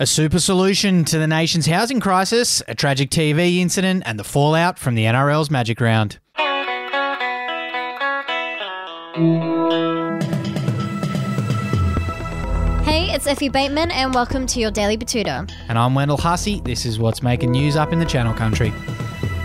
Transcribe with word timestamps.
A 0.00 0.06
super 0.06 0.38
solution 0.38 1.04
to 1.06 1.18
the 1.18 1.26
nation's 1.26 1.66
housing 1.66 1.98
crisis, 1.98 2.62
a 2.68 2.74
tragic 2.76 3.10
TV 3.10 3.56
incident, 3.56 4.04
and 4.06 4.16
the 4.16 4.22
fallout 4.22 4.78
from 4.78 4.94
the 4.94 5.06
NRL's 5.06 5.50
Magic 5.50 5.80
Round. 5.80 6.20
Hey, 12.84 13.12
it's 13.12 13.26
Effie 13.26 13.48
Bateman, 13.48 13.90
and 13.90 14.14
welcome 14.14 14.46
to 14.46 14.60
your 14.60 14.70
Daily 14.70 14.96
Betoota. 14.96 15.50
And 15.68 15.76
I'm 15.76 15.96
Wendell 15.96 16.18
Hussey. 16.18 16.60
This 16.60 16.86
is 16.86 17.00
what's 17.00 17.20
making 17.20 17.50
news 17.50 17.74
up 17.74 17.92
in 17.92 17.98
the 17.98 18.06
Channel 18.06 18.34
Country. 18.34 18.72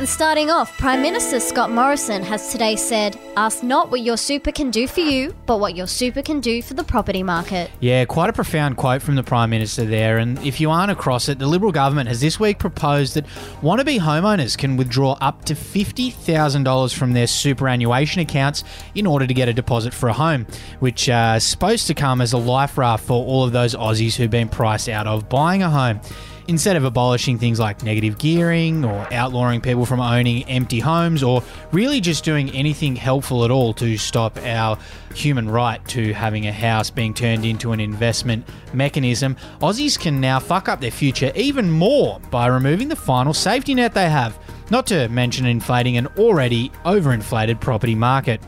And 0.00 0.08
starting 0.08 0.48
off, 0.48 0.78
Prime 0.78 1.02
Minister 1.02 1.38
Scott 1.40 1.70
Morrison 1.70 2.22
has 2.22 2.50
today 2.50 2.74
said, 2.74 3.18
Ask 3.36 3.62
not 3.62 3.90
what 3.90 4.00
your 4.00 4.16
super 4.16 4.50
can 4.50 4.70
do 4.70 4.86
for 4.86 5.00
you, 5.00 5.36
but 5.44 5.60
what 5.60 5.76
your 5.76 5.86
super 5.86 6.22
can 6.22 6.40
do 6.40 6.62
for 6.62 6.72
the 6.72 6.82
property 6.82 7.22
market. 7.22 7.70
Yeah, 7.80 8.06
quite 8.06 8.30
a 8.30 8.32
profound 8.32 8.78
quote 8.78 9.02
from 9.02 9.16
the 9.16 9.22
Prime 9.22 9.50
Minister 9.50 9.84
there. 9.84 10.16
And 10.16 10.38
if 10.38 10.58
you 10.58 10.70
aren't 10.70 10.90
across 10.90 11.28
it, 11.28 11.38
the 11.38 11.46
Liberal 11.46 11.70
government 11.70 12.08
has 12.08 12.22
this 12.22 12.40
week 12.40 12.58
proposed 12.58 13.12
that 13.12 13.26
wannabe 13.60 13.98
homeowners 13.98 14.56
can 14.56 14.78
withdraw 14.78 15.18
up 15.20 15.44
to 15.44 15.54
$50,000 15.54 16.94
from 16.94 17.12
their 17.12 17.26
superannuation 17.26 18.22
accounts 18.22 18.64
in 18.94 19.06
order 19.06 19.26
to 19.26 19.34
get 19.34 19.50
a 19.50 19.52
deposit 19.52 19.92
for 19.92 20.08
a 20.08 20.14
home, 20.14 20.46
which 20.78 21.10
uh, 21.10 21.34
is 21.36 21.44
supposed 21.44 21.86
to 21.88 21.92
come 21.92 22.22
as 22.22 22.32
a 22.32 22.38
life 22.38 22.78
raft 22.78 23.04
for 23.04 23.22
all 23.22 23.44
of 23.44 23.52
those 23.52 23.74
Aussies 23.74 24.14
who've 24.14 24.30
been 24.30 24.48
priced 24.48 24.88
out 24.88 25.06
of 25.06 25.28
buying 25.28 25.62
a 25.62 25.68
home. 25.68 26.00
Instead 26.48 26.76
of 26.76 26.84
abolishing 26.84 27.38
things 27.38 27.60
like 27.60 27.82
negative 27.82 28.18
gearing 28.18 28.84
or 28.84 29.06
outlawing 29.12 29.60
people 29.60 29.86
from 29.86 30.00
owning 30.00 30.44
empty 30.44 30.80
homes 30.80 31.22
or 31.22 31.42
really 31.72 32.00
just 32.00 32.24
doing 32.24 32.50
anything 32.50 32.96
helpful 32.96 33.44
at 33.44 33.50
all 33.50 33.72
to 33.74 33.96
stop 33.96 34.36
our 34.38 34.78
human 35.14 35.48
right 35.48 35.86
to 35.88 36.12
having 36.12 36.46
a 36.46 36.52
house 36.52 36.90
being 36.90 37.14
turned 37.14 37.44
into 37.44 37.72
an 37.72 37.80
investment 37.80 38.46
mechanism, 38.72 39.36
Aussies 39.60 39.98
can 39.98 40.20
now 40.20 40.38
fuck 40.38 40.68
up 40.68 40.80
their 40.80 40.90
future 40.90 41.32
even 41.34 41.70
more 41.70 42.20
by 42.30 42.46
removing 42.46 42.88
the 42.88 42.96
final 42.96 43.34
safety 43.34 43.74
net 43.74 43.94
they 43.94 44.08
have, 44.08 44.38
not 44.70 44.86
to 44.86 45.08
mention 45.08 45.46
inflating 45.46 45.96
an 45.96 46.06
already 46.18 46.70
overinflated 46.84 47.60
property 47.60 47.94
market. 47.94 48.40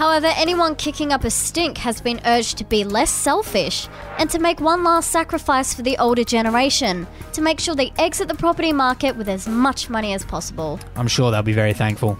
However, 0.00 0.28
anyone 0.28 0.76
kicking 0.76 1.12
up 1.12 1.24
a 1.24 1.30
stink 1.30 1.76
has 1.76 2.00
been 2.00 2.22
urged 2.24 2.56
to 2.56 2.64
be 2.64 2.84
less 2.84 3.10
selfish 3.10 3.86
and 4.16 4.30
to 4.30 4.38
make 4.38 4.58
one 4.58 4.82
last 4.82 5.10
sacrifice 5.10 5.74
for 5.74 5.82
the 5.82 5.98
older 5.98 6.24
generation 6.24 7.06
to 7.34 7.42
make 7.42 7.60
sure 7.60 7.74
they 7.74 7.92
exit 7.98 8.28
the 8.28 8.34
property 8.34 8.72
market 8.72 9.14
with 9.14 9.28
as 9.28 9.46
much 9.46 9.90
money 9.90 10.14
as 10.14 10.24
possible. 10.24 10.80
I'm 10.96 11.06
sure 11.06 11.30
they'll 11.30 11.42
be 11.42 11.52
very 11.52 11.74
thankful. 11.74 12.18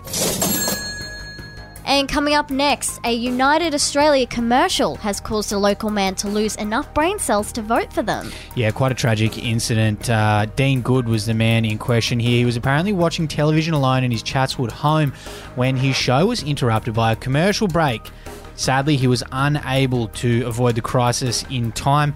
And 2.00 2.08
coming 2.08 2.32
up 2.32 2.48
next, 2.48 2.98
a 3.04 3.12
United 3.12 3.74
Australia 3.74 4.26
commercial 4.26 4.96
has 4.96 5.20
caused 5.20 5.52
a 5.52 5.58
local 5.58 5.90
man 5.90 6.14
to 6.14 6.28
lose 6.28 6.56
enough 6.56 6.94
brain 6.94 7.18
cells 7.18 7.52
to 7.52 7.60
vote 7.60 7.92
for 7.92 8.00
them. 8.02 8.32
Yeah, 8.54 8.70
quite 8.70 8.90
a 8.90 8.94
tragic 8.94 9.36
incident. 9.36 10.08
Uh, 10.08 10.46
Dean 10.56 10.80
Good 10.80 11.06
was 11.06 11.26
the 11.26 11.34
man 11.34 11.66
in 11.66 11.76
question 11.76 12.18
here. 12.18 12.38
He 12.38 12.46
was 12.46 12.56
apparently 12.56 12.94
watching 12.94 13.28
television 13.28 13.74
alone 13.74 14.02
in 14.02 14.10
his 14.10 14.22
Chatswood 14.22 14.72
home 14.72 15.12
when 15.56 15.76
his 15.76 15.94
show 15.94 16.24
was 16.24 16.42
interrupted 16.42 16.94
by 16.94 17.12
a 17.12 17.16
commercial 17.16 17.68
break. 17.68 18.00
Sadly, 18.54 18.96
he 18.96 19.06
was 19.06 19.22
unable 19.30 20.08
to 20.08 20.46
avoid 20.46 20.76
the 20.76 20.80
crisis 20.80 21.44
in 21.50 21.70
time. 21.72 22.14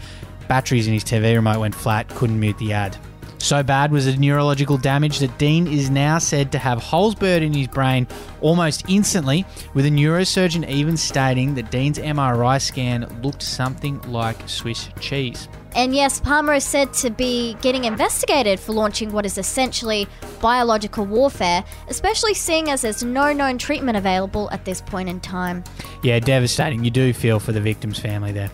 Batteries 0.49 0.87
in 0.87 0.95
his 0.95 1.05
TV 1.05 1.35
remote 1.35 1.61
went 1.61 1.75
flat, 1.75 2.09
couldn't 2.09 2.41
mute 2.41 2.57
the 2.57 2.73
ad. 2.73 2.97
So 3.45 3.63
bad 3.63 3.93
was 3.93 4.07
the 4.07 4.17
neurological 4.17 4.79
damage 4.79 5.19
that 5.19 5.37
Dean 5.37 5.67
is 5.67 5.91
now 5.91 6.17
said 6.17 6.51
to 6.53 6.59
have 6.59 6.79
holes 6.79 7.15
burst 7.15 7.43
in 7.43 7.53
his 7.53 7.69
brain 7.69 8.07
almost 8.41 8.89
instantly, 8.89 9.45
with 9.75 9.85
a 9.85 9.91
neurosurgeon 9.91 10.67
even 10.67 10.97
stating 10.97 11.55
that 11.57 11.71
Dean's 11.71 11.99
MRI 11.99 12.59
scan 12.59 13.07
looked 13.23 13.43
something 13.43 14.01
like 14.11 14.49
Swiss 14.49 14.89
cheese. 14.99 15.47
And 15.77 15.95
yes, 15.95 16.21
Palmer 16.21 16.55
is 16.55 16.65
said 16.65 16.95
to 16.95 17.11
be 17.11 17.53
getting 17.61 17.85
investigated 17.85 18.59
for 18.59 18.73
launching 18.73 19.13
what 19.13 19.27
is 19.27 19.37
essentially 19.37 20.09
biological 20.41 21.05
warfare, 21.05 21.63
especially 21.89 22.33
seeing 22.33 22.71
as 22.71 22.81
there's 22.81 23.05
no 23.05 23.35
known 23.35 23.59
treatment 23.59 23.99
available 23.99 24.51
at 24.53 24.65
this 24.65 24.81
point 24.81 25.11
in 25.11 25.21
time. 25.21 25.63
Yeah, 26.03 26.19
devastating. 26.19 26.83
You 26.83 26.91
do 26.91 27.13
feel 27.13 27.39
for 27.39 27.53
the 27.53 27.61
victim's 27.61 27.99
family 27.99 28.33
there. 28.33 28.51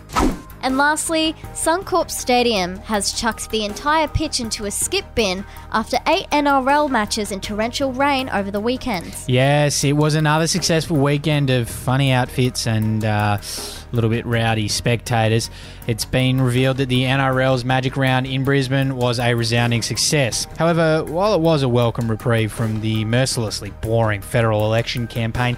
And 0.63 0.77
lastly, 0.77 1.33
Suncorp 1.53 2.11
Stadium 2.11 2.77
has 2.77 3.13
chucked 3.13 3.49
the 3.49 3.65
entire 3.65 4.07
pitch 4.07 4.39
into 4.39 4.65
a 4.65 4.71
skip 4.71 5.05
bin 5.15 5.43
after 5.71 5.97
eight 6.07 6.29
NRL 6.29 6.89
matches 6.89 7.31
in 7.31 7.41
torrential 7.41 7.91
rain 7.93 8.29
over 8.29 8.51
the 8.51 8.59
weekend. 8.59 9.15
Yes, 9.27 9.83
it 9.83 9.93
was 9.93 10.15
another 10.15 10.47
successful 10.47 10.97
weekend 10.97 11.49
of 11.49 11.69
funny 11.69 12.11
outfits 12.11 12.67
and 12.67 13.03
uh, 13.03 13.37
a 13.39 13.95
little 13.95 14.09
bit 14.09 14.25
rowdy 14.25 14.67
spectators. 14.67 15.49
It's 15.87 16.05
been 16.05 16.39
revealed 16.39 16.77
that 16.77 16.89
the 16.89 17.03
NRL's 17.03 17.65
Magic 17.65 17.97
Round 17.97 18.27
in 18.27 18.43
Brisbane 18.43 18.95
was 18.95 19.19
a 19.19 19.33
resounding 19.33 19.81
success. 19.81 20.45
However, 20.57 21.03
while 21.05 21.33
it 21.33 21.41
was 21.41 21.63
a 21.63 21.69
welcome 21.69 22.09
reprieve 22.09 22.51
from 22.51 22.81
the 22.81 23.03
mercilessly 23.05 23.71
boring 23.81 24.21
federal 24.21 24.65
election 24.65 25.07
campaign, 25.07 25.57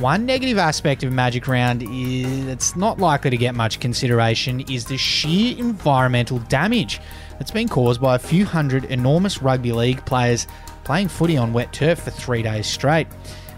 one 0.00 0.24
negative 0.24 0.56
aspect 0.56 1.02
of 1.02 1.12
Magic 1.12 1.46
Round 1.46 1.82
is 1.82 2.46
that's 2.46 2.74
not 2.74 2.98
likely 2.98 3.28
to 3.28 3.36
get 3.36 3.54
much 3.54 3.80
consideration 3.80 4.60
is 4.60 4.86
the 4.86 4.96
sheer 4.96 5.58
environmental 5.58 6.38
damage 6.38 7.00
that's 7.38 7.50
been 7.50 7.68
caused 7.68 8.00
by 8.00 8.14
a 8.16 8.18
few 8.18 8.46
hundred 8.46 8.86
enormous 8.86 9.42
rugby 9.42 9.72
league 9.72 10.02
players 10.06 10.46
playing 10.84 11.08
footy 11.08 11.36
on 11.36 11.52
wet 11.52 11.74
turf 11.74 12.00
for 12.00 12.10
three 12.10 12.42
days 12.42 12.66
straight. 12.66 13.08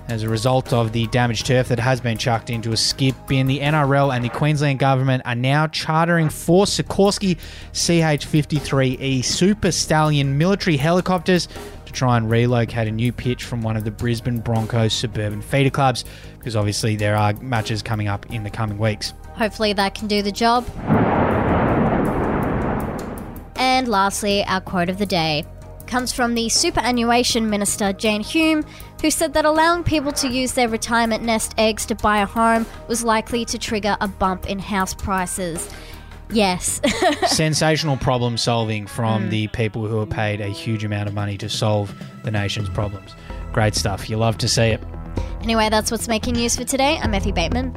As 0.08 0.24
a 0.24 0.28
result 0.28 0.72
of 0.72 0.92
the 0.92 1.06
damaged 1.06 1.46
turf 1.46 1.68
that 1.68 1.78
has 1.78 2.00
been 2.00 2.18
chucked 2.18 2.50
into 2.50 2.72
a 2.72 2.76
skip 2.76 3.14
bin, 3.28 3.46
the 3.46 3.60
NRL 3.60 4.14
and 4.14 4.24
the 4.24 4.28
Queensland 4.28 4.78
government 4.78 5.22
are 5.24 5.34
now 5.34 5.68
chartering 5.68 6.28
four 6.28 6.66
Sikorsky 6.66 7.38
CH-53E 7.72 9.24
Super 9.24 9.70
Stallion 9.70 10.36
military 10.36 10.76
helicopters 10.76 11.48
to 11.86 11.92
try 11.92 12.16
and 12.16 12.28
relocate 12.28 12.88
a 12.88 12.90
new 12.90 13.12
pitch 13.12 13.44
from 13.44 13.62
one 13.62 13.76
of 13.76 13.84
the 13.84 13.90
Brisbane 13.90 14.40
Broncos 14.40 14.92
suburban 14.92 15.40
feeder 15.40 15.70
clubs, 15.70 16.04
because 16.38 16.56
obviously 16.56 16.96
there 16.96 17.16
are 17.16 17.32
matches 17.34 17.82
coming 17.82 18.08
up 18.08 18.26
in 18.30 18.42
the 18.42 18.50
coming 18.50 18.78
weeks. 18.78 19.14
Hopefully, 19.34 19.72
that 19.72 19.94
can 19.94 20.08
do 20.08 20.20
the 20.20 20.32
job. 20.32 20.66
And 23.56 23.88
lastly, 23.88 24.44
our 24.44 24.60
quote 24.60 24.90
of 24.90 24.98
the 24.98 25.06
day 25.06 25.46
comes 25.92 26.10
from 26.10 26.34
the 26.34 26.48
superannuation 26.48 27.50
minister 27.50 27.92
Jane 27.92 28.22
Hume, 28.22 28.64
who 29.02 29.10
said 29.10 29.34
that 29.34 29.44
allowing 29.44 29.84
people 29.84 30.10
to 30.12 30.26
use 30.26 30.52
their 30.52 30.66
retirement 30.66 31.22
nest 31.22 31.52
eggs 31.58 31.84
to 31.84 31.94
buy 31.94 32.22
a 32.22 32.24
home 32.24 32.64
was 32.88 33.04
likely 33.04 33.44
to 33.44 33.58
trigger 33.58 33.98
a 34.00 34.08
bump 34.08 34.48
in 34.48 34.58
house 34.58 34.94
prices. 34.94 35.68
Yes. 36.30 36.80
Sensational 37.26 37.98
problem 37.98 38.38
solving 38.38 38.86
from 38.86 39.24
mm. 39.24 39.28
the 39.28 39.48
people 39.48 39.86
who 39.86 40.00
are 40.00 40.06
paid 40.06 40.40
a 40.40 40.48
huge 40.48 40.82
amount 40.82 41.10
of 41.10 41.14
money 41.14 41.36
to 41.36 41.50
solve 41.50 41.94
the 42.24 42.30
nation's 42.30 42.70
problems. 42.70 43.14
Great 43.52 43.74
stuff. 43.74 44.08
You 44.08 44.16
love 44.16 44.38
to 44.38 44.48
see 44.48 44.68
it. 44.68 44.82
Anyway, 45.42 45.68
that's 45.68 45.90
what's 45.90 46.08
making 46.08 46.36
news 46.36 46.56
for 46.56 46.64
today. 46.64 46.98
I'm 47.02 47.12
Effie 47.12 47.32
Bateman. 47.32 47.76